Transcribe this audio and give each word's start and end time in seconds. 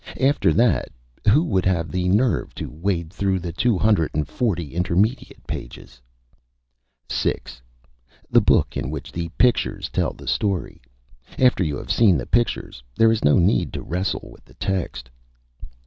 After 0.19 0.51
that, 0.51 0.89
who 1.29 1.43
would 1.43 1.63
have 1.63 1.91
the 1.91 2.09
Nerve 2.09 2.55
to 2.55 2.71
wade 2.71 3.13
through 3.13 3.37
the 3.37 3.53
Two 3.53 3.77
Hundred 3.77 4.09
and 4.15 4.27
Forty 4.27 4.73
intermediate 4.73 5.45
Pages? 5.45 6.01
[Illustration: 7.07 7.37
ALL 7.61 7.61
A 7.61 7.61
MOCKERY] 7.61 7.61
6. 7.61 7.61
The 8.31 8.41
Book 8.41 8.77
in 8.77 8.89
which 8.89 9.11
the 9.11 9.29
Pictures 9.37 9.89
tell 9.89 10.13
the 10.13 10.25
Story. 10.27 10.81
After 11.37 11.63
you 11.63 11.77
have 11.77 11.91
seen 11.91 12.17
the 12.17 12.25
Pictures 12.25 12.81
there 12.95 13.11
is 13.11 13.23
no 13.23 13.37
need 13.37 13.71
to 13.73 13.83
wrestle 13.83 14.31
with 14.31 14.43
the 14.43 14.55
Text. 14.55 15.07